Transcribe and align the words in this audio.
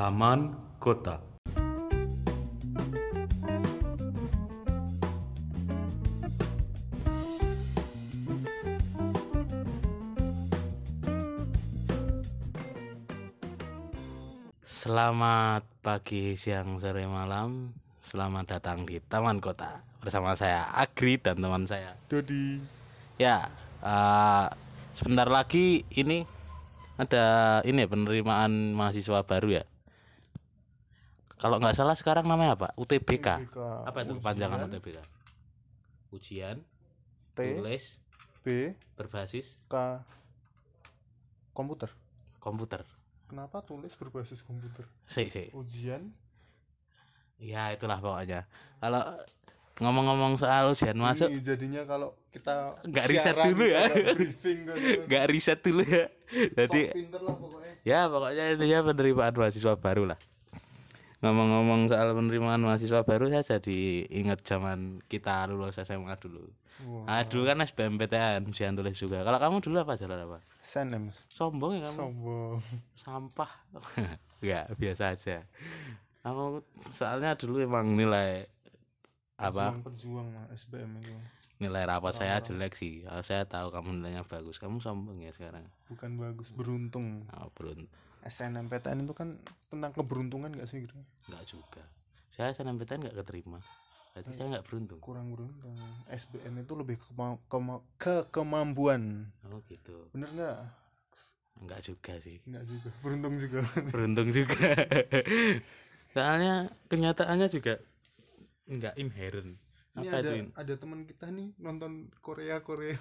Taman 0.00 0.56
Kota. 0.80 1.20
Selamat 14.64 15.68
pagi, 15.84 16.32
siang, 16.40 16.80
sore, 16.80 17.04
malam. 17.04 17.76
Selamat 18.00 18.56
datang 18.56 18.88
di 18.88 19.04
Taman 19.04 19.36
Kota 19.44 19.84
bersama 20.00 20.32
saya 20.32 20.72
Agri 20.80 21.20
dan 21.20 21.44
teman 21.44 21.68
saya. 21.68 21.92
Dodi 22.08 22.56
Ya, 23.20 23.52
eh, 23.84 24.48
sebentar 24.96 25.28
lagi 25.28 25.84
ini 25.92 26.24
ada 26.96 27.60
ini 27.68 27.84
ya, 27.84 27.88
penerimaan 27.92 28.72
mahasiswa 28.72 29.28
baru 29.28 29.60
ya. 29.60 29.69
Kalau 31.40 31.56
nggak 31.56 31.72
salah 31.72 31.96
sekarang 31.96 32.28
namanya 32.28 32.52
apa? 32.52 32.68
UTBK. 32.76 33.48
UTBK. 33.48 33.58
Apa 33.88 33.98
itu 34.04 34.12
kepanjangan 34.20 34.68
UTBK? 34.68 34.98
Ujian, 36.12 36.60
T 37.32 37.38
tulis, 37.40 37.96
B 38.44 38.76
berbasis 38.92 39.56
K 39.64 40.04
komputer. 41.56 41.88
komputer. 42.40 42.84
Kenapa 43.24 43.64
tulis 43.64 43.96
berbasis 43.96 44.44
komputer? 44.44 44.84
Sih, 45.08 45.32
sih. 45.32 45.48
Ujian 45.56 46.12
Ya 47.40 47.72
itulah 47.72 47.96
pokoknya. 47.96 48.44
Kalau 48.84 49.00
ngomong-ngomong 49.80 50.36
soal 50.36 50.68
ujian 50.68 50.92
masuk, 51.00 51.32
ini 51.32 51.40
jadinya 51.40 51.88
kalau 51.88 52.12
kita 52.28 52.76
Nggak 52.84 53.06
riset 53.08 53.36
dulu 53.40 53.64
ya. 53.64 53.80
kan. 53.88 53.96
nggak 55.08 55.24
riset 55.32 55.58
dulu 55.64 55.82
ya. 55.88 56.06
Jadi 56.52 56.80
lah 57.16 57.32
pokoknya. 57.32 57.72
ya 57.80 58.00
pokoknya 58.12 58.44
intinya 58.60 58.78
penerimaan 58.92 59.32
mahasiswa 59.32 59.72
baru 59.80 60.04
lah. 60.04 60.20
Ngomong-ngomong 61.20 61.92
soal 61.92 62.16
penerimaan 62.16 62.64
mahasiswa 62.64 63.04
baru 63.04 63.28
saya 63.28 63.44
jadi 63.44 63.78
ingat 64.08 64.40
zaman 64.40 65.04
kita 65.04 65.44
lulus 65.46 65.76
SMA 65.76 66.16
dulu. 66.16 66.48
Wah. 66.80 67.04
Nah, 67.04 67.28
dulu 67.28 67.44
kan 67.44 67.60
SBMPTN 67.60 68.48
ujian 68.48 68.72
tulis 68.72 68.96
juga. 68.96 69.20
Kalau 69.20 69.36
kamu 69.36 69.60
dulu 69.60 69.84
apa 69.84 70.00
jalan 70.00 70.16
apa? 70.16 70.38
SNM 70.58 71.12
Sombong 71.28 71.76
ya 71.76 71.84
kamu? 71.84 71.92
sombong. 71.92 72.56
Sampah. 72.96 73.52
Enggak, 74.40 74.72
biasa 74.74 75.12
aja. 75.12 75.44
Kamu 76.20 76.64
soalnya 76.88 77.36
dulu 77.36 77.60
emang 77.60 77.92
nilai 77.92 78.48
apa 79.36 79.76
Pejuang 79.84 80.28
mah 80.32 80.48
SBM 80.52 81.00
itu. 81.00 81.12
nilai 81.60 81.84
rapat 81.84 82.12
saya 82.12 82.40
jelek 82.40 82.72
sih 82.72 83.04
saya 83.20 83.44
tahu 83.44 83.68
kamu 83.68 84.00
nilainya 84.00 84.20
bagus 84.24 84.56
kamu 84.56 84.80
sombong 84.80 85.16
ya 85.16 85.32
sekarang 85.32 85.64
Bukan 85.88 86.16
bagus, 86.16 86.52
beruntung. 86.52 87.24
oh, 87.32 87.48
berun 87.52 87.88
SNMPTN 88.22 89.04
itu 89.04 89.14
kan 89.14 89.38
tentang 89.68 89.90
keberuntungan 89.92 90.52
gak 90.52 90.68
sih 90.68 90.84
gitu? 90.84 90.94
nggak 91.26 91.44
juga 91.46 91.82
saya 92.30 92.52
SNMPTN 92.52 93.00
nggak 93.04 93.16
keterima 93.20 93.60
berarti 94.10 94.30
saya 94.34 94.46
nggak 94.50 94.66
beruntung 94.66 94.98
Kurang 94.98 95.30
beruntung. 95.30 95.76
SBM 96.10 96.54
itu 96.60 96.72
lebih 96.74 96.98
ke, 96.98 97.14
kema- 97.46 97.84
ke 97.94 98.26
kemampuan. 98.28 99.30
oh 99.46 99.62
gitu 99.66 100.10
Bener 100.10 100.28
nggak? 100.34 100.58
nggak 101.60 101.80
juga 101.84 102.12
sih 102.18 102.42
Nggak 102.42 102.64
juga. 102.66 102.90
Beruntung 103.00 103.34
juga. 103.36 103.60
beruntung 103.94 104.28
juga 104.34 104.66
soalnya 106.10 106.54
kenyataannya 106.90 107.46
juga 107.48 107.78
nggak 108.66 108.94
inherent 108.98 109.54
Ini 109.94 110.06
apa 110.06 110.16
ada 110.18 110.30
itu 110.34 110.34
ada 110.54 110.74
teman 110.74 111.00
kita 111.06 111.26
nih 111.30 111.54
nonton 111.56 112.10
Korea 112.18 112.58
Korea. 112.60 112.98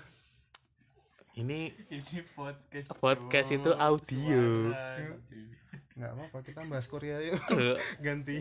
Ini 1.36 1.70
ini 1.90 2.20
podcast 2.32 2.90
podcast 2.96 3.50
itu 3.52 3.72
audio 3.72 4.74
Nggak 5.94 6.12
apa-apa 6.16 6.38
kita 6.42 6.64
bahas 6.64 6.88
Korea 6.88 7.20
yuk. 7.20 7.36
Ganti. 8.06 8.40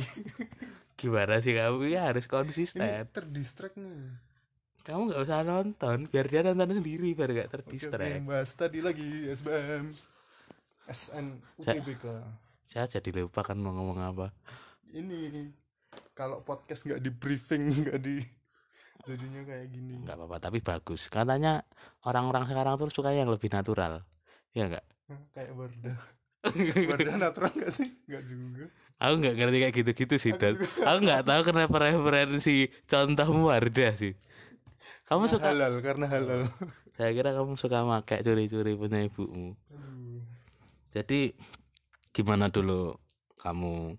gimana 0.94 1.38
sih 1.38 1.52
kamu 1.52 1.90
ya 1.90 2.06
harus 2.06 2.24
Ini 2.24 2.32
konsisten 2.32 2.86
terdistract 3.10 3.74
nih. 3.74 4.14
kamu 4.82 5.10
nggak 5.10 5.22
usah 5.22 5.42
nonton 5.42 6.06
biar 6.06 6.26
dia 6.26 6.40
nonton 6.40 6.70
sendiri 6.72 7.12
biar 7.12 7.30
nggak 7.30 7.48
Oke, 7.48 7.54
terdistract 7.60 8.14
oke, 8.14 8.26
bahas 8.26 8.50
tadi 8.52 8.78
lagi 8.78 9.06
SBM. 9.28 9.90
SN 10.88 11.26
UTBK. 11.58 12.04
saya 12.64 12.88
jadi 12.88 13.10
lupa 13.18 13.42
kan 13.42 13.58
mau 13.58 13.70
ngomong 13.70 14.00
apa 14.00 14.32
Ini 14.88 15.50
kalau 16.14 16.40
podcast 16.40 16.86
nggak 16.86 17.00
di 17.00 17.10
briefing 17.10 17.62
nggak 17.84 17.98
di 17.98 18.22
jadinya 19.08 19.40
kayak 19.42 19.66
gini. 19.68 19.94
nggak 19.98 20.14
apa-apa 20.14 20.36
tapi 20.38 20.58
bagus 20.60 21.08
katanya 21.08 21.64
orang-orang 22.02 22.44
sekarang 22.44 22.76
tuh 22.76 22.88
suka 22.88 23.10
yang 23.10 23.26
lebih 23.26 23.48
natural 23.48 24.04
ya 24.52 24.68
nggak 24.68 24.84
Hah, 25.08 25.20
Kayak 25.32 25.56
Wardah. 25.56 25.96
Wardah 26.92 27.16
natural 27.16 27.48
nggak 27.50 27.72
sih? 27.72 27.88
Nggak 28.04 28.22
juga. 28.24 28.64
aku 28.98 29.14
nggak 29.16 29.34
ngerti 29.34 29.56
kayak 29.58 29.74
gitu-gitu 29.74 30.14
sih 30.18 30.32
dan 30.34 30.54
aku 30.58 30.98
nggak 31.00 31.22
tahu 31.22 31.40
kenapa 31.42 31.76
referensi 31.80 32.56
contohmu 32.84 33.48
Wardah 33.48 33.92
sih 33.94 34.12
kamu 35.06 35.24
Karena 35.24 35.32
suka 35.32 35.46
halal 35.48 35.72
karena 35.80 36.06
halal. 36.06 36.40
saya 36.92 37.10
kira 37.10 37.30
kamu 37.32 37.56
suka 37.56 37.80
pakai 37.80 38.20
curi-curi 38.20 38.74
punya 38.74 39.00
ibumu 39.00 39.56
jadi 40.90 41.32
gimana 42.10 42.48
dulu 42.48 42.96
kamu 43.38 43.96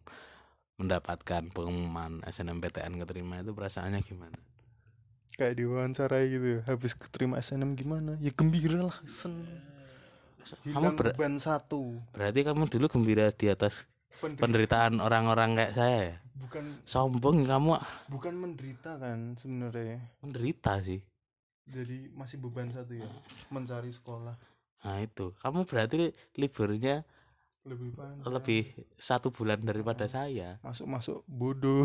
mendapatkan 0.75 1.47
pengumuman 1.49 2.19
SNMPTN 2.23 2.99
keterima 2.99 3.39
itu 3.39 3.51
perasaannya 3.51 3.99
gimana 4.01 4.39
Kayak 5.39 5.55
diwawancarai 5.55 6.25
gitu 6.27 6.47
ya. 6.51 6.61
Habis 6.67 6.91
keterima 6.93 7.39
SNM 7.39 7.73
gimana? 7.73 8.19
Ya 8.19 8.29
gembira 8.29 8.83
lah. 8.83 8.97
Sen. 9.05 9.39
kamu 10.65 10.97
ber- 10.97 11.13
beban 11.13 11.37
satu. 11.37 11.93
berarti 12.09 12.41
kamu 12.41 12.65
dulu 12.67 12.89
gembira 12.89 13.29
di 13.29 13.47
atas 13.47 13.85
Penderita- 14.17 14.41
penderitaan 14.41 14.93
orang-orang 14.97 15.49
kayak 15.53 15.73
saya 15.73 15.99
ya 16.01 16.15
bukan 16.33 16.63
sombong 16.83 17.45
kamu 17.45 17.77
bukan 18.07 18.33
menderita 18.33 18.97
kan 18.97 19.37
sebenarnya 19.37 20.01
menderita 20.19 20.81
sih 20.81 21.05
jadi 21.63 22.09
masih 22.11 22.41
beban 22.41 22.67
satu 22.67 22.97
ya 22.97 23.05
mencari 23.47 23.93
sekolah 23.93 24.33
nah 24.81 24.97
itu 24.97 25.37
kamu 25.37 25.63
berarti 25.63 25.97
liburnya 26.33 27.05
lebih 27.67 27.91
panjang. 27.95 28.23
Lebih 28.27 28.63
satu 28.95 29.31
bulan 29.31 29.59
daripada 29.59 30.07
saya. 30.07 30.57
Masuk 30.63 30.87
masuk 30.87 31.17
bodoh. 31.27 31.83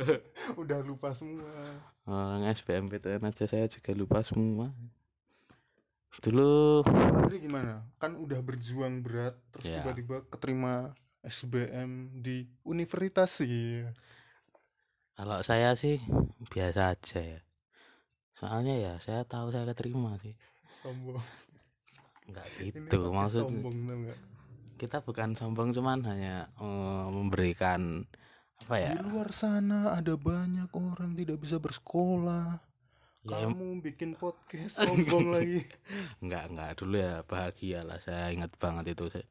Udah 0.60 0.80
lupa 0.80 1.12
semua. 1.12 1.48
Orang 2.08 2.48
SBMPTN 2.48 3.22
aja 3.22 3.44
saya 3.46 3.68
juga 3.68 3.92
lupa 3.92 4.24
semua. 4.24 4.72
Dulu 6.20 6.84
Adri 7.24 7.48
gimana? 7.48 7.88
Kan 7.96 8.20
udah 8.20 8.44
berjuang 8.44 9.00
berat 9.00 9.32
terus 9.48 9.72
Ya. 9.72 9.80
tiba-tiba 9.80 10.20
keterima 10.28 10.92
SBM 11.24 12.20
di 12.20 12.52
universitas 12.68 13.40
sih 13.40 13.80
kalau 15.12 15.40
saya 15.44 15.76
sih 15.76 16.00
biasa 16.52 16.96
aja 16.96 17.20
ya. 17.20 17.40
Soalnya 18.36 18.74
ya 18.76 18.92
saya 18.98 19.22
tahu 19.28 19.52
saya 19.52 19.68
keterima 19.72 20.16
sih. 20.20 20.36
Sombong. 20.82 21.20
Nggak 22.28 22.46
gitu 22.60 22.98
maksud 23.12 23.44
sombong? 23.48 23.76
Kita 24.82 24.98
bukan 24.98 25.38
sombong 25.38 25.70
cuman 25.70 26.02
hanya 26.02 26.50
eh, 26.58 27.06
memberikan 27.06 28.02
apa 28.66 28.74
ya? 28.82 28.98
Di 28.98 29.06
luar 29.06 29.30
sana 29.30 29.94
ada 29.94 30.18
banyak 30.18 30.66
orang 30.74 31.14
tidak 31.14 31.38
bisa 31.38 31.62
bersekolah. 31.62 32.58
Ya, 33.22 33.46
kamu 33.46 33.78
bikin 33.78 34.18
podcast 34.18 34.82
sombong 34.82 35.30
lagi. 35.38 35.62
Enggak, 36.18 36.50
enggak. 36.50 36.70
Dulu 36.74 36.98
ya 36.98 37.22
bahagia 37.22 37.86
lah. 37.86 38.02
Saya 38.02 38.34
ingat 38.34 38.58
banget 38.58 38.98
itu. 38.98 39.06
Saya 39.06 39.26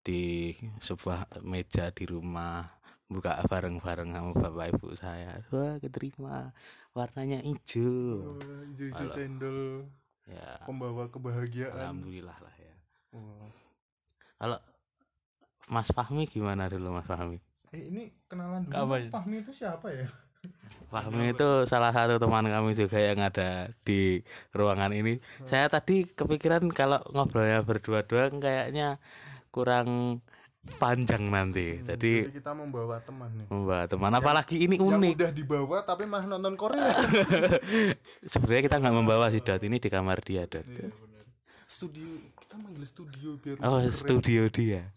di 0.00 0.56
sebuah 0.80 1.44
meja 1.44 1.92
di 1.92 2.08
rumah 2.08 2.64
buka 3.12 3.44
bareng-bareng 3.44 4.16
sama 4.16 4.32
bapak 4.32 4.72
ibu 4.72 4.96
saya. 4.96 5.44
Wah 5.52 5.76
keterima. 5.84 6.56
Warnanya 6.96 7.44
hijau. 7.44 8.40
Halo. 8.96 9.12
cendol. 9.12 9.84
Ya. 10.24 10.64
Pembawa 10.64 11.12
kebahagiaan. 11.12 11.76
Alhamdulillah 11.76 12.36
lah 12.40 12.54
ya. 12.56 12.74
Kalau 14.40 14.58
Mas 15.68 15.88
Fahmi 15.88 16.24
gimana 16.24 16.66
dulu 16.66 16.92
Mas 16.92 17.04
Fahmi 17.04 17.38
Eh 17.68 17.84
ini 17.84 18.08
kenalan 18.24 18.64
dulu. 18.64 18.72
Kapan? 18.72 19.02
Fahmi 19.12 19.36
itu 19.38 19.52
siapa 19.52 19.92
ya? 19.92 20.08
Fahmi 20.88 21.36
itu 21.36 21.48
salah 21.64 21.92
satu 21.92 22.16
teman 22.16 22.46
kami 22.46 22.72
juga 22.72 22.96
yang 22.96 23.20
ada 23.20 23.68
di 23.82 24.24
ruangan 24.50 24.88
ini 24.90 25.18
saya 25.44 25.68
tadi 25.68 26.06
kepikiran 26.06 26.64
kalau 26.70 27.02
ngobrolnya 27.10 27.60
berdua 27.60 28.00
doang 28.02 28.38
kayaknya 28.38 28.96
kurang 29.50 30.20
panjang 30.78 31.28
nanti 31.28 31.80
jadi 31.80 32.28
Jadi 32.28 32.40
kita 32.40 32.52
membawa 32.52 33.00
teman 33.00 33.28
nih. 33.34 33.46
membawa 33.48 33.84
teman 33.84 34.12
apalagi 34.12 34.56
ini 34.62 34.76
Yang 34.76 34.88
unik 34.88 35.12
udah 35.16 35.32
dibawa 35.32 35.78
tapi 35.82 36.04
malah 36.04 36.26
nonton 36.28 36.54
Korea. 36.54 36.92
sebenarnya 38.32 38.62
kita 38.64 38.76
nggak 38.78 38.96
membawa 38.96 39.28
si 39.28 39.40
Dot 39.40 39.60
ini 39.60 39.76
di 39.76 39.88
kamar 39.88 40.20
dia 40.20 40.44
Dot 40.44 40.64
studio 41.68 42.08
kita 42.40 42.54
manggil 42.56 42.84
studio 42.84 43.30
biar 43.36 43.56
oh 43.60 43.76
keren. 43.76 43.92
studio 43.92 44.42
dia 44.48 44.88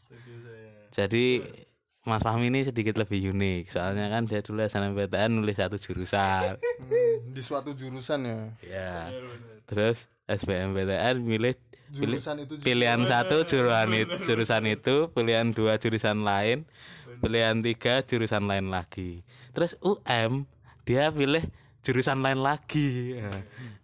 jadi 0.91 1.25
Mas 2.01 2.19
Fahmi 2.19 2.49
ini 2.49 2.61
sedikit 2.61 2.97
lebih 2.97 3.31
unik 3.31 3.69
soalnya 3.69 4.09
kan 4.09 4.25
dia 4.25 4.41
dulu 4.41 4.59
SNMPTN 4.59 5.31
nulis 5.31 5.55
satu 5.55 5.77
jurusan 5.77 6.57
Hmm, 6.81 7.31
di 7.31 7.39
suatu 7.39 7.71
jurusan 7.71 8.19
ya. 8.21 8.39
ya 8.61 8.91
terus 9.63 10.09
SBMPTN 10.25 11.21
milih 11.21 11.55
Pilih- 11.87 12.17
jurusan 12.17 12.37
itu 12.39 12.53
juga. 12.55 12.65
pilihan 12.65 13.01
satu 13.03 13.43
jurusan 13.43 13.89
itu 13.93 14.15
jurusan 14.23 14.63
itu 14.65 14.95
pilihan 15.09 15.47
dua 15.51 15.75
jurusan 15.75 16.23
lain 16.23 16.63
pilihan 17.19 17.59
tiga 17.59 18.01
jurusan 18.01 18.43
lain 18.43 18.67
lagi 18.67 19.21
terus 19.51 19.75
UM 19.79 20.47
dia 20.83 21.11
pilih 21.11 21.43
jurusan 21.81 22.19
lain 22.19 22.39
lagi 22.39 23.19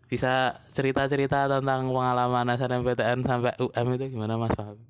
bisa 0.06 0.56
cerita 0.72 1.06
cerita 1.06 1.46
tentang 1.46 1.86
pengalaman 1.86 2.48
SNMPTN 2.50 3.20
sampai 3.22 3.54
UM 3.58 3.88
itu 3.94 4.06
gimana 4.10 4.36
mas 4.36 4.52
Fahmi? 4.52 4.82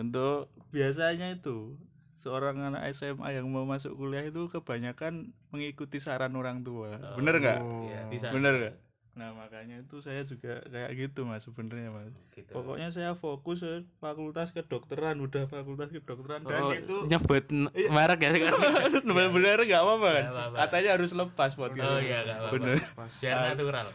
untuk 0.00 0.48
biasanya 0.72 1.30
itu 1.30 1.76
seorang 2.16 2.56
anak 2.64 2.86
SMA 2.90 3.32
yang 3.32 3.46
mau 3.46 3.62
masuk 3.62 3.92
kuliah 3.92 4.22
itu 4.22 4.46
kebanyakan 4.46 5.30
mengikuti 5.50 5.98
saran 5.98 6.32
orang 6.32 6.62
tua. 6.62 6.94
Bener 7.14 7.36
nggak? 7.36 7.60
Bisa. 8.08 8.30
bener 8.30 8.54
nggak? 8.56 8.76
nah 9.12 9.28
makanya 9.28 9.76
itu 9.76 10.00
saya 10.00 10.24
juga 10.24 10.64
kayak 10.64 10.88
gitu 10.96 11.28
mas 11.28 11.44
sebenarnya 11.44 11.92
mas. 11.92 12.08
Pokoknya 12.48 12.88
saya 12.88 13.12
fokus 13.12 13.60
ke 13.60 13.84
fakultas 14.00 14.56
kedokteran 14.56 15.20
udah 15.20 15.44
fakultas 15.44 15.92
kedokteran 15.92 16.40
dan 16.42 16.56
Oh, 16.58 16.72
itu 16.72 16.96
nyebut 17.04 17.44
n- 17.52 17.68
merek 17.92 18.24
ya 18.24 18.32
sekarang? 18.32 18.60
Bener-bener 19.04 19.60
nggak 19.60 19.82
apa-apa 19.84 20.08
kan? 20.08 20.24
Katanya 20.56 20.96
harus 20.96 21.12
lepas 21.12 21.52
podcast 21.52 21.84
Oh, 21.86 22.00
iya, 22.00 22.24
nggak 22.24 22.38
apa-apa. 22.40 22.52
bener. 22.56 22.76
Biar 23.20 23.36
natural. 23.52 23.86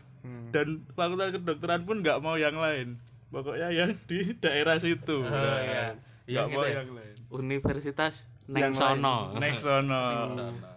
Dan 0.53 0.68
fakultas 0.94 1.30
kedokteran 1.33 1.81
pun 1.81 2.06
nggak 2.06 2.18
mau 2.21 2.38
yang 2.38 2.53
lain. 2.53 3.01
Pokoknya 3.27 3.73
yang 3.73 3.89
di 4.06 4.38
daerah 4.38 4.77
situ. 4.77 5.18
Oh 5.18 5.33
iya. 5.57 5.97
Nggak 5.97 6.06
Iya, 6.27 6.44
mau 6.44 6.51
gitu 6.53 6.65
ya. 6.65 6.75
yang 6.77 6.91
lain. 6.91 7.15
Universitas 7.29 8.15
Yang. 8.45 8.75
Nengsono 8.75 9.18
Nexono 9.35 10.03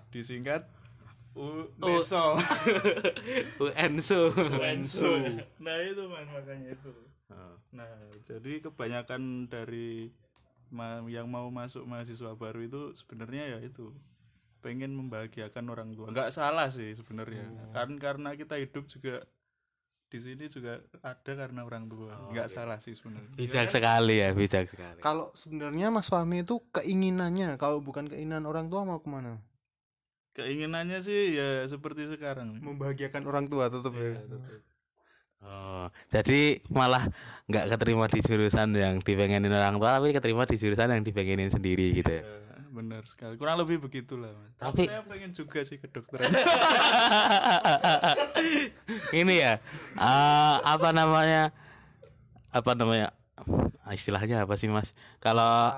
disingkat 0.08 0.62
U 1.32 1.67
Oh. 1.76 1.87
Neso 1.87 2.35
UNSO 3.58 4.20
Enso 4.61 5.11
nah 5.58 5.76
itu 5.79 6.02
man 6.06 6.26
makanya 6.26 6.75
itu. 6.75 6.91
Oh. 7.31 7.55
nah 7.70 7.87
jadi 8.20 8.58
kebanyakan 8.61 9.47
dari 9.47 10.11
ma- 10.69 11.06
yang 11.06 11.26
mau 11.26 11.47
masuk 11.49 11.82
mahasiswa 11.82 12.35
baru 12.35 12.62
itu 12.62 12.81
sebenarnya 12.94 13.55
ya 13.55 13.58
itu 13.61 13.94
pengen 14.61 14.93
membahagiakan 14.93 15.64
orang 15.67 15.94
tua. 15.94 16.11
Nggak 16.11 16.31
salah 16.31 16.69
sih 16.69 16.93
sebenarnya. 16.93 17.46
Kan 17.73 17.96
karena 17.96 18.35
kita 18.35 18.55
hidup 18.55 18.85
juga 18.87 19.25
di 20.11 20.19
sini 20.19 20.51
juga 20.51 20.83
ada 21.07 21.33
karena 21.39 21.62
orang 21.62 21.87
tua 21.87 22.11
nggak 22.35 22.51
salah 22.51 22.83
sih 22.83 22.99
sebenarnya 22.99 23.31
bijak 23.39 23.71
sekali 23.71 24.19
ya 24.19 24.35
bijak 24.35 24.67
sekali 24.67 24.99
Kalau 24.99 25.31
sebenarnya 25.39 25.95
Mas 25.95 26.11
Fahmi 26.11 26.43
itu 26.43 26.59
keinginannya, 26.75 27.55
kalau 27.62 27.79
bukan 27.79 28.11
keinginan 28.11 28.43
orang 28.51 28.67
tua 28.67 28.83
mau 28.83 28.99
ke 28.99 29.07
mana? 29.07 29.39
keinginannya 30.35 30.99
sih 31.03 31.35
ya 31.39 31.67
seperti 31.67 32.07
sekarang 32.11 32.59
Membahagiakan 32.59 33.23
orang 33.27 33.47
tua 33.47 33.71
tetap 33.71 33.95
ya. 33.95 34.19
Oh, 35.41 35.89
jadi 36.13 36.61
malah 36.69 37.09
nggak 37.49 37.73
keterima 37.73 38.05
di 38.13 38.21
jurusan 38.21 38.77
yang 38.77 39.01
dipengenin 39.01 39.49
orang 39.49 39.81
tua, 39.81 39.97
tapi 39.97 40.13
keterima 40.13 40.45
di 40.45 40.61
jurusan 40.61 40.93
yang 40.93 41.01
dipengenin 41.01 41.49
sendiri 41.49 41.97
gitu. 41.97 42.13
ya. 42.13 42.25
Benar 42.81 43.05
sekali 43.05 43.37
kurang 43.37 43.61
lebih 43.61 43.77
begitulah 43.79 44.32
Mas. 44.32 44.56
Tapi- 44.56 44.88
saya 44.88 45.05
pengen 45.05 45.31
juga 45.31 45.61
sih 45.61 45.77
kedokteran 45.77 46.25
Ini 49.12 49.35
ya, 49.37 49.55
eh, 49.94 50.56
apa 50.59 50.88
namanya, 50.91 51.53
apa 52.50 52.73
namanya, 52.73 53.12
istilahnya 53.91 54.44
apa 54.44 54.56
sih 54.56 54.67
mas? 54.67 54.93
Kalau 55.19 55.69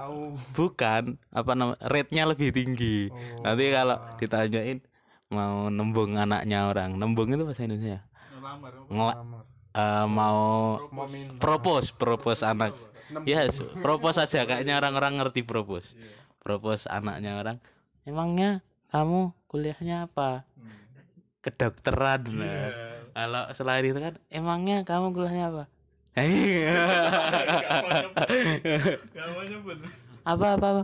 bukan, 0.53 1.19
apa 1.29 1.53
namanya, 1.53 1.81
rate-nya 1.83 2.25
lebih 2.25 2.53
tinggi. 2.53 3.11
Nanti 3.41 3.65
kalau 3.69 3.99
ditanyain 4.17 4.79
mau 5.29 5.67
nembung 5.67 6.15
anaknya 6.15 6.69
orang, 6.69 6.95
nembung 6.95 7.29
itu 7.29 7.43
bahasa 7.43 7.65
Indonesia. 7.65 7.99
ya? 7.99 8.01
lamar 8.43 8.75
Ngela- 8.87 9.17
Kamar. 9.17 9.43
eh, 9.73 10.07
mau 10.07 10.41
propose 11.39 11.95
propose 11.95 12.43
anak 12.43 12.75
ya 13.23 13.47
yes, 13.47 13.63
propose 13.79 14.19
aja 14.19 14.43
kayaknya 14.43 14.77
orang-orang 14.77 15.15
ngerti 15.17 15.47
propose 15.47 15.95
propose 16.43 16.91
anaknya 16.91 17.39
orang 17.39 17.57
emangnya 18.03 18.67
kamu 18.91 19.31
kuliahnya 19.47 20.11
apa? 20.11 20.45
Kedokteran 21.43 22.23
nah. 22.35 22.71
kalau 23.15 23.43
selain 23.55 23.87
itu 23.87 23.99
kan 23.99 24.15
emangnya 24.29 24.83
kamu 24.83 25.15
kuliahnya 25.15 25.55
apa? 25.55 25.65
Apa 30.29 30.47
apa 30.61 30.67
apa? 30.77 30.83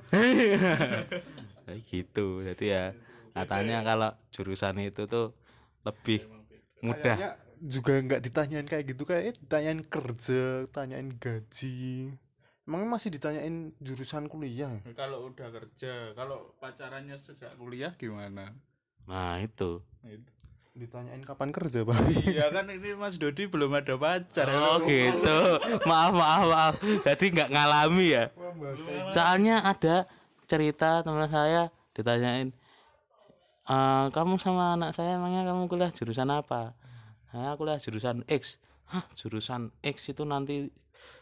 Kayak 1.69 1.81
gitu. 1.93 2.41
Jadi 2.41 2.65
ya 2.73 2.97
katanya 3.37 3.85
kalau 3.85 4.11
jurusan 4.33 4.81
itu 4.81 5.05
tuh 5.05 5.37
lebih 5.85 6.25
mudah. 6.81 7.17
Kayaknya 7.19 7.33
juga 7.59 7.93
nggak 8.01 8.21
ditanyain 8.25 8.67
kayak 8.67 8.85
gitu 8.89 9.03
kayak 9.05 9.37
ditanyain 9.37 9.83
kerja, 9.85 10.65
tanyain 10.73 11.13
gaji. 11.19 12.15
Emangnya 12.69 13.01
masih 13.01 13.09
ditanyain 13.09 13.73
jurusan 13.81 14.29
kuliah? 14.29 14.69
ya? 14.85 14.93
kalau 14.93 15.33
udah 15.33 15.49
kerja 15.49 16.13
kalau 16.13 16.53
pacarannya 16.61 17.17
sejak 17.17 17.57
kuliah 17.57 17.97
gimana 17.97 18.53
nah 19.09 19.41
itu 19.41 19.81
Nah, 19.99 20.13
itu. 20.13 20.31
Ditanyain 20.79 21.25
kapan 21.27 21.51
kerja, 21.51 21.83
Bang? 21.83 21.99
ya 22.39 22.55
kan 22.55 22.71
ini 22.71 22.95
Mas 22.95 23.19
Dodi 23.19 23.51
belum 23.51 23.75
ada 23.75 23.99
pacar 23.99 24.47
Oh 24.47 24.79
gitu. 24.85 25.39
Maaf 25.91 26.13
maaf 26.15 26.45
maaf. 26.47 26.75
Jadi 27.03 27.35
nggak 27.35 27.51
ngalami 27.51 28.15
ya. 28.15 28.31
Soalnya 29.11 29.67
ada 29.67 30.07
cerita 30.47 31.03
teman 31.03 31.27
saya 31.27 31.75
ditanyain, 31.99 32.55
"Eh, 33.67 34.07
kamu 34.15 34.39
sama 34.39 34.79
anak 34.79 34.95
saya 34.95 35.19
emangnya 35.19 35.51
kamu 35.51 35.67
kuliah 35.67 35.91
jurusan 35.91 36.31
apa? 36.31 36.79
Saya 37.35 37.59
kuliah 37.59 37.83
jurusan 37.83 38.23
X. 38.31 38.63
Hah 38.87 39.03
jurusan 39.19 39.75
X 39.83 40.15
itu 40.15 40.23
nanti 40.23 40.71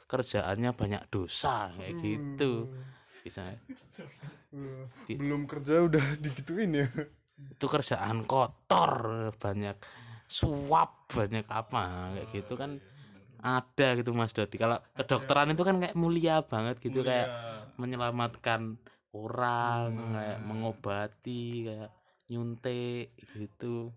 kerjaannya 0.06 0.70
banyak 0.72 1.02
dosa 1.10 1.74
kayak 1.74 1.94
gitu. 1.98 2.70
Bisa. 3.26 3.58
Belum 5.10 5.44
kerja 5.50 5.86
udah 5.86 6.04
digituin 6.24 6.86
ya. 6.86 6.88
itu 7.36 7.68
kerjaan 7.68 8.24
kotor 8.24 9.28
banyak 9.36 9.76
suap 10.24 11.04
banyak 11.12 11.44
apa 11.52 12.16
kayak 12.16 12.28
gitu 12.32 12.56
kan 12.56 12.80
ada 13.44 13.88
gitu 13.94 14.16
Mas 14.16 14.32
Dodi. 14.32 14.56
Kalau 14.56 14.80
kedokteran 14.96 15.52
itu 15.52 15.62
kan 15.62 15.76
kayak 15.78 15.94
mulia 15.94 16.40
banget 16.40 16.80
gitu 16.80 17.04
kayak 17.04 17.28
menyelamatkan 17.76 18.80
orang 19.12 19.92
kayak 20.16 20.38
mengobati 20.42 21.68
kayak 21.68 21.90
nyuntik 22.32 23.14
gitu. 23.36 23.92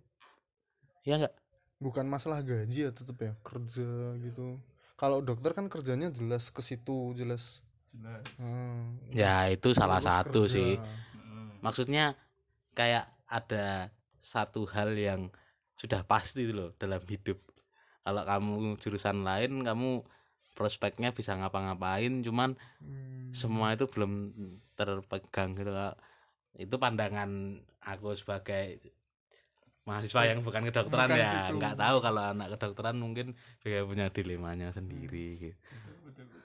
Ya 1.07 1.17
enggak 1.17 1.33
Bukan 1.79 2.11
masalah 2.11 2.43
gaji 2.43 2.85
ya 2.85 2.91
tetep 2.91 3.15
ya, 3.23 3.31
kerja 3.39 4.19
gitu. 4.19 4.59
Kalau 4.99 5.23
dokter 5.23 5.55
kan 5.55 5.71
kerjanya 5.71 6.11
jelas 6.11 6.51
ke 6.51 6.59
situ, 6.59 7.15
jelas. 7.15 7.63
jelas 7.89 8.21
Hmm. 8.37 9.01
ya 9.09 9.49
itu 9.49 9.73
salah 9.73 9.97
Terus 9.97 10.13
satu 10.13 10.41
kerja. 10.45 10.53
sih 10.53 10.71
maksudnya 11.59 12.13
kayak 12.77 13.09
ada 13.25 13.89
satu 14.21 14.69
hal 14.69 14.93
yang 14.93 15.33
sudah 15.73 16.05
pasti 16.05 16.45
itu 16.45 16.53
loh 16.53 16.69
dalam 16.77 17.01
hidup 17.09 17.41
kalau 18.05 18.21
kamu 18.23 18.51
jurusan 18.77 19.25
lain 19.25 19.65
kamu 19.65 20.05
prospeknya 20.53 21.09
bisa 21.09 21.33
ngapa-ngapain 21.33 22.21
cuman 22.21 22.53
Hmm. 22.77 23.33
semua 23.33 23.73
itu 23.73 23.89
belum 23.89 24.37
terpegang 24.77 25.57
gitu 25.57 25.73
Kak. 25.73 25.97
itu 26.55 26.75
pandangan 26.77 27.57
aku 27.81 28.13
sebagai 28.13 28.77
mahasiswa 29.89 30.21
yang 30.29 30.45
bukan 30.45 30.69
kedokteran 30.69 31.09
Bukan 31.09 31.17
ya 31.17 31.49
nggak 31.49 31.75
tahu 31.81 31.97
kalau 32.05 32.21
anak 32.21 32.47
kedokteran 32.53 32.95
mungkin 33.01 33.33
juga 33.65 33.81
punya 33.89 34.05
dilemanya 34.13 34.69
sendiri 34.69 35.27
gitu. 35.41 35.57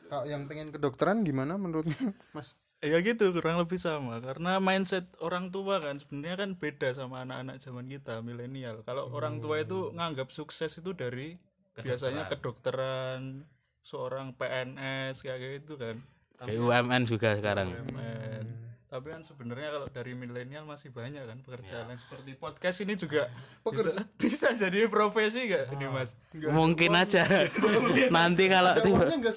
Kalau 0.09 0.25
yang 0.25 0.49
pengen 0.49 0.73
kedokteran 0.73 1.21
gimana 1.25 1.61
menurutmu, 1.61 1.93
Mas? 2.37 2.57
ya 2.85 3.01
gitu 3.01 3.33
kurang 3.33 3.61
lebih 3.61 3.81
sama. 3.81 4.21
Karena 4.21 4.61
mindset 4.61 5.09
orang 5.21 5.49
tua 5.53 5.81
kan 5.81 5.97
sebenarnya 5.97 6.37
kan 6.45 6.51
beda 6.57 6.89
sama 6.93 7.25
anak-anak 7.25 7.61
zaman 7.61 7.89
kita 7.89 8.21
milenial. 8.21 8.85
Kalau 8.85 9.09
orang 9.13 9.41
tua 9.41 9.61
itu 9.61 9.93
nganggap 9.93 10.29
sukses 10.33 10.73
itu 10.81 10.93
dari 10.93 11.37
biasanya 11.75 12.31
kedokteran 12.31 13.49
seorang 13.85 14.33
PNS 14.37 15.21
kayak 15.21 15.65
gitu 15.65 15.77
kan. 15.77 16.01
BUMN 16.45 17.03
juga 17.09 17.37
sekarang. 17.37 17.73
Men. 17.93 18.64
Tapi 18.95 19.11
kan 19.11 19.27
sebenarnya 19.27 19.75
kalau 19.75 19.91
dari 19.91 20.15
milenial 20.15 20.63
masih 20.63 20.95
banyak 20.95 21.27
kan 21.27 21.43
pekerjaan 21.43 21.91
yang 21.91 21.99
seperti 21.99 22.39
podcast 22.39 22.79
ini 22.87 22.95
juga 22.95 23.27
bisa, 23.67 24.07
bisa 24.23 24.49
jadi 24.55 24.87
profesi 24.87 25.51
gak 25.51 25.75
ini 25.75 25.91
mas? 25.91 26.15
Mungkin 26.31 26.95
aja. 26.95 27.27
Nanti 28.15 28.47
kalau 28.47 28.71
Ada 28.71 28.87
tiba- 28.87 29.11
enggak 29.11 29.35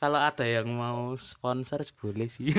kalau 0.00 0.16
ada 0.16 0.48
yang 0.48 0.64
mau 0.72 1.12
sponsor 1.20 1.84
boleh 2.00 2.24
sih. 2.32 2.56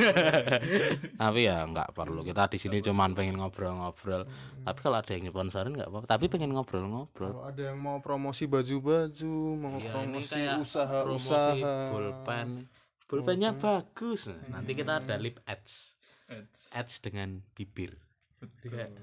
Tapi 1.22 1.50
ya 1.50 1.66
nggak 1.66 1.98
perlu. 1.98 2.22
Kita 2.22 2.46
di 2.46 2.62
sini 2.62 2.86
cuman 2.86 3.18
pengen 3.18 3.42
ngobrol-ngobrol. 3.42 4.30
Tapi 4.62 4.78
kalau 4.78 5.02
ada 5.02 5.10
yang 5.10 5.26
sponsorin 5.34 5.74
nggak 5.74 5.90
apa-apa. 5.90 6.06
Tapi 6.06 6.30
pengen 6.30 6.54
ngobrol-ngobrol. 6.54 7.34
Kalau 7.34 7.50
ada 7.50 7.74
yang 7.74 7.82
mau 7.82 7.98
promosi 7.98 8.46
baju-baju, 8.46 9.58
mau 9.58 9.74
Ya, 9.82 9.90
promosi 9.90 10.38
usaha-usaha. 10.38 11.90
pulpen. 11.90 12.70
Pulpennya 13.10 13.58
bagus. 13.58 14.30
Nanti 14.54 14.78
kita 14.78 15.02
ada 15.02 15.18
lip 15.18 15.42
ads 15.50 16.01
ads. 16.32 16.96
Dengan 17.04 17.44
bibir. 17.54 18.00
Kayak 18.64 18.96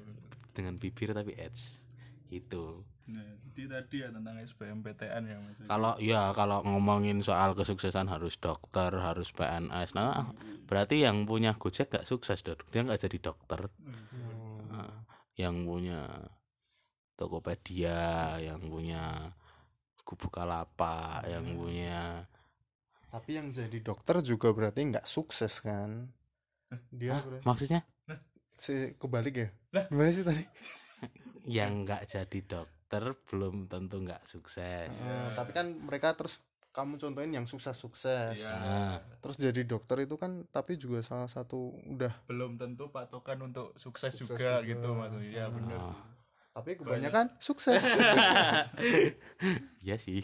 dengan 0.56 0.80
bibir 0.80 1.12
tapi 1.12 1.36
ads. 1.36 1.84
Gitu. 2.32 2.82
Nah, 3.08 3.24
jadi 3.40 3.64
tadi 3.72 3.96
ya 4.04 4.08
tentang 4.12 4.36
SBMPTN 4.36 5.22
ya 5.24 5.36
mas. 5.40 5.56
Kalau 5.64 5.96
ya 5.96 6.28
kalau 6.36 6.60
ngomongin 6.60 7.24
soal 7.24 7.56
kesuksesan 7.56 8.04
harus 8.04 8.36
dokter 8.36 8.92
harus 8.92 9.32
PNS 9.32 9.96
nah 9.96 10.28
berarti 10.68 11.08
yang 11.08 11.24
punya 11.24 11.56
Gojek 11.56 11.88
gak 11.88 12.04
sukses 12.04 12.44
dong 12.44 12.60
dia 12.68 12.84
nggak 12.84 13.00
jadi 13.00 13.32
dokter. 13.32 13.72
Nah, 14.68 15.08
yang 15.40 15.64
punya 15.64 16.04
Tokopedia 17.16 18.36
yang 18.44 18.60
punya 18.68 19.32
Bukalapak 20.08 21.28
yang 21.28 21.44
punya 21.56 22.24
tapi 23.12 23.36
yang 23.36 23.52
jadi 23.52 23.76
dokter 23.80 24.24
juga 24.24 24.56
berarti 24.56 24.80
nggak 24.88 25.04
sukses 25.04 25.60
kan 25.60 26.12
dia 26.92 27.18
berarti 27.22 27.44
maksudnya? 27.44 27.80
Si 28.58 28.94
kebalik 28.98 29.34
ya? 29.34 29.48
Gimana 29.88 30.10
sih 30.10 30.24
tadi? 30.26 30.44
Yang 31.58 31.72
nggak 31.86 32.02
jadi 32.10 32.38
dokter 32.44 33.02
belum 33.30 33.70
tentu 33.70 33.96
nggak 34.02 34.26
sukses. 34.26 34.92
Eh, 34.92 35.28
tapi 35.36 35.50
kan 35.54 35.70
mereka 35.80 36.12
terus 36.12 36.42
kamu 36.68 37.00
contohin 37.00 37.32
yang 37.32 37.46
sukses-sukses. 37.48 38.38
Nah, 38.44 39.00
terus 39.24 39.40
jadi 39.40 39.64
dokter 39.64 40.04
itu 40.04 40.14
kan 40.20 40.44
tapi 40.52 40.76
juga 40.76 41.00
salah 41.00 41.26
satu 41.26 41.74
udah 41.88 42.12
belum 42.28 42.60
tentu 42.60 42.92
patokan 42.92 43.40
untuk 43.50 43.72
sukses, 43.80 44.14
juga, 44.20 44.60
gitu 44.62 44.92
maksudnya. 44.92 45.32
Ya 45.32 45.46
benar 45.48 45.80
sih. 45.80 45.98
Tapi 46.54 46.70
kebanyakan 46.78 47.26
sukses. 47.40 47.82
Iya 49.86 49.96
sih. 49.96 50.20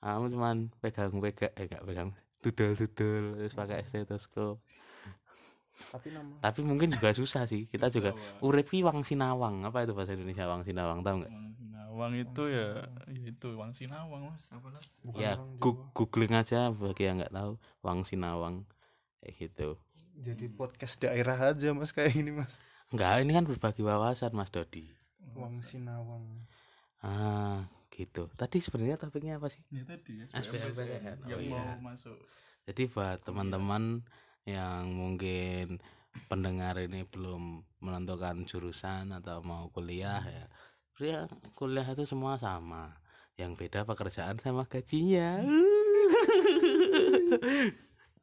Kamu 0.00 0.32
cuman 0.32 0.70
pegang 0.80 1.12
pegang 1.18 1.52
eh 1.58 1.66
nggak 1.66 1.84
pegang 1.84 2.10
dudel 2.46 2.72
dudel 2.74 3.24
terus 3.36 3.52
pakai 3.52 3.82
stetoskop. 3.84 4.62
Tapi 5.76 6.08
nama 6.08 6.38
tapi 6.40 6.60
mungkin 6.62 6.88
juga 6.88 7.12
susah 7.12 7.44
sih. 7.44 7.66
Kita 7.66 7.90
juga 7.90 8.14
urip 8.40 8.70
ki 8.70 8.80
wang 8.80 9.02
sinawang. 9.02 9.60
Apa 9.62 9.82
itu 9.82 9.92
bahasa 9.92 10.14
Indonesia 10.14 10.46
wang 10.46 10.62
sinawang? 10.62 11.02
Tahu 11.02 11.16
nggak? 11.20 11.32
Wang 11.32 11.52
Sinawang 11.56 12.12
itu 12.14 12.42
ya, 12.46 12.68
ya 13.08 13.22
itu 13.24 13.48
Wang 13.56 13.72
Sinawang 13.72 14.22
mas. 14.28 14.52
Apa 14.52 14.68
lagi 14.68 14.88
bukan 15.00 15.16
ya 15.18 15.32
orang 15.34 15.48
gu- 15.56 15.74
Jawa. 15.74 15.92
googling 15.92 16.34
aja 16.34 16.60
bagi 16.68 17.02
yang 17.02 17.16
nggak 17.18 17.32
tahu 17.32 17.52
wang 17.80 18.00
sinawang. 18.02 18.56
Kayak 19.18 19.34
gitu. 19.40 19.68
Jadi 20.16 20.44
podcast 20.48 20.94
daerah 21.00 21.38
aja 21.40 21.72
mas 21.72 21.92
kayak 21.92 22.12
ini 22.14 22.32
mas. 22.32 22.60
Enggak 22.88 23.20
ini 23.20 23.32
kan 23.32 23.44
berbagi 23.44 23.80
wawasan 23.80 24.32
mas 24.32 24.48
Dodi. 24.48 24.92
Wang 25.32 25.60
Sinawang. 25.60 26.44
Ah 27.00 27.64
gitu 27.90 28.28
tadi 28.34 28.58
sebenarnya 28.60 28.98
topiknya 28.98 29.38
apa 29.38 29.48
sih 29.48 29.62
ya 29.72 29.82
tadi 29.86 30.26
SBMPTN. 30.34 31.26
yang 31.30 31.40
Oh, 31.40 31.50
mau 31.54 31.64
iya. 31.64 31.78
masuk 31.80 32.18
Jadi 32.66 32.82
buat 32.90 33.22
teman-teman 33.22 34.02
yang 34.42 34.90
mungkin 34.90 35.78
pendengar 36.26 36.74
ini 36.82 37.06
belum 37.06 37.62
menentukan 37.78 38.42
jurusan 38.42 39.14
atau 39.14 39.38
mau 39.46 39.70
kuliah 39.70 40.18
ya, 40.18 40.44
ya 40.98 41.20
kuliah 41.54 41.86
itu 41.86 42.02
semua 42.08 42.34
sama. 42.42 42.98
Yang 43.36 43.52
beda 43.60 43.84
pekerjaan 43.86 44.40
sama 44.40 44.64
gajinya. 44.66 45.38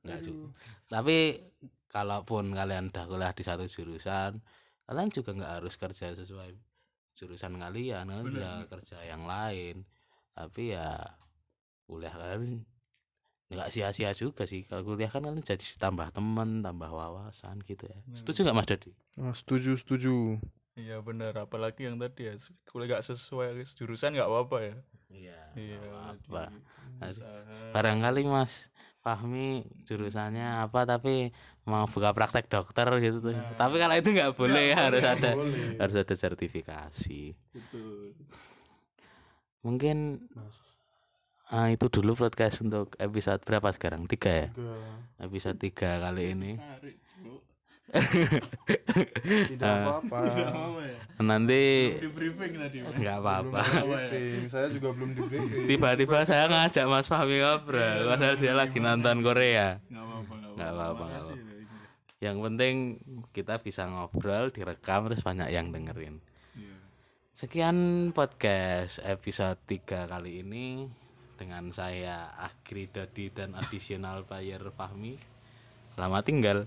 Enggak 0.03 0.19
juga. 0.25 0.51
Tapi 0.89 1.39
kalaupun 1.87 2.51
kalian 2.51 2.89
udah 2.89 3.05
kuliah 3.05 3.31
di 3.31 3.45
satu 3.45 3.63
jurusan, 3.69 4.41
kalian 4.89 5.09
juga 5.13 5.37
nggak 5.37 5.53
harus 5.61 5.77
kerja 5.77 6.17
sesuai 6.17 6.57
jurusan 7.13 7.55
kalian, 7.57 8.09
kalian 8.09 8.25
bisa 8.29 8.51
kerja 8.69 8.97
yang 9.05 9.23
lain. 9.25 9.85
Tapi 10.33 10.73
ya 10.73 10.97
kuliah 11.85 12.13
kalian 12.13 12.65
nggak 13.53 13.69
sia-sia 13.69 14.11
juga 14.17 14.49
sih. 14.49 14.65
Kalau 14.65 14.81
kuliah 14.81 15.09
kan 15.13 15.21
kan 15.21 15.37
jadi 15.37 15.65
tambah 15.77 16.09
teman 16.09 16.65
tambah 16.65 16.89
wawasan 16.89 17.61
gitu 17.69 17.85
ya. 17.85 17.99
Setuju 18.17 18.49
nggak 18.49 18.57
mas 18.57 18.67
Dodi? 18.67 18.91
Ah, 19.21 19.33
setuju 19.37 19.77
setuju. 19.77 20.41
Iya 20.73 21.05
benar 21.05 21.37
apalagi 21.37 21.85
yang 21.85 22.01
tadi 22.01 22.25
ya 22.25 22.33
kuliah 22.65 22.97
gak 22.97 23.05
sesuai 23.05 23.61
jurusan 23.77 24.17
nggak 24.17 24.25
apa-apa 24.25 24.57
ya. 24.65 24.75
Iya 25.13 25.39
iya 25.53 25.79
apa 26.17 26.49
jadi 26.49 27.21
usaha. 27.21 27.57
barangkali 27.77 28.21
mas 28.25 28.73
Fahmi 29.03 29.67
jurusannya 29.83 30.63
apa? 30.63 30.87
Tapi 30.87 31.29
mau 31.67 31.83
buka 31.91 32.15
praktek 32.15 32.47
dokter 32.47 32.87
gitu 33.03 33.19
tuh. 33.19 33.35
Tapi 33.59 33.75
kalau 33.75 33.95
itu 33.99 34.09
nggak 34.15 34.33
boleh 34.39 34.71
harus 34.71 35.03
ada 35.03 35.35
harus 35.83 35.95
ada 35.99 36.15
sertifikasi. 36.15 37.35
Betul. 37.51 38.15
Mungkin 39.63 40.23
ah, 41.51 41.67
itu 41.67 41.91
dulu 41.91 42.15
podcast 42.15 42.63
untuk 42.63 42.95
episode 42.95 43.43
berapa 43.43 43.67
sekarang? 43.75 44.07
Tiga 44.07 44.47
ya? 44.47 44.47
Episode 45.19 45.59
tiga 45.59 45.99
kali 45.99 46.31
ini. 46.31 46.51
Tarik. 46.55 47.03
tidak 49.53 49.69
apa-apa. 49.69 50.17
Apa 50.25 50.81
ya? 50.81 50.99
Nanti 51.21 51.61
di 51.99 52.09
briefing 52.09 52.53
tadi 52.57 52.77
Mas. 52.81 52.95
nggak 52.95 53.17
apa-apa. 53.21 53.59
saya 54.49 54.67
juga 54.71 54.89
belum 54.95 55.09
di 55.13 55.21
briefing 55.27 55.67
tiba-tiba 55.69 56.17
saya 56.25 56.49
ngajak 56.49 56.85
Mas 56.89 57.05
Fahmi 57.11 57.37
ngobrol 57.43 58.09
padahal 58.09 58.35
dia 58.39 58.53
lagi 58.55 58.79
nonton 58.79 59.21
Korea. 59.21 59.77
Nggak 59.91 60.03
apa-apa 60.03 60.33
Nggak 60.53 60.69
apa-apa, 60.69 61.03
nggak 61.09 61.23
yang 62.23 62.39
penting 62.39 63.03
kita 63.35 63.59
bisa 63.59 63.83
ngobrol 63.83 64.47
direkam 64.47 65.11
terus 65.11 65.19
banyak 65.19 65.51
yang 65.51 65.75
dengerin. 65.75 66.23
Iya. 66.55 66.75
sekian 67.35 67.77
podcast 68.15 69.03
episode 69.03 69.59
3 69.67 70.07
kali 70.07 70.39
ini 70.39 70.87
dengan 71.35 71.75
saya 71.75 72.31
Agri 72.39 72.87
Dodi 72.87 73.27
dan 73.27 73.59
additional 73.59 74.23
buyer 74.23 74.63
Fahmi. 74.71 75.19
Selamat 75.99 76.23
tinggal 76.23 76.63